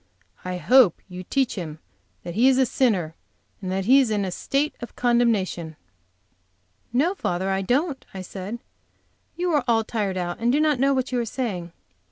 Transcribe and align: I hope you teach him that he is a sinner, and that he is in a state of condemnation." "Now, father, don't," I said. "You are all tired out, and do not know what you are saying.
I 0.43 0.57
hope 0.57 0.99
you 1.07 1.23
teach 1.23 1.53
him 1.53 1.77
that 2.23 2.33
he 2.33 2.47
is 2.47 2.57
a 2.57 2.65
sinner, 2.65 3.13
and 3.61 3.71
that 3.71 3.85
he 3.85 3.99
is 3.99 4.09
in 4.09 4.25
a 4.25 4.31
state 4.31 4.73
of 4.81 4.95
condemnation." 4.95 5.75
"Now, 6.91 7.13
father, 7.13 7.61
don't," 7.61 8.03
I 8.11 8.23
said. 8.23 8.57
"You 9.35 9.51
are 9.51 9.63
all 9.67 9.83
tired 9.83 10.17
out, 10.17 10.39
and 10.39 10.51
do 10.51 10.59
not 10.59 10.79
know 10.79 10.95
what 10.95 11.11
you 11.11 11.19
are 11.19 11.23
saying. 11.25 11.71